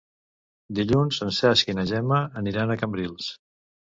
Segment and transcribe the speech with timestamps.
[0.79, 3.31] Dilluns en Cesc i na Gemma aniran a Cambrils.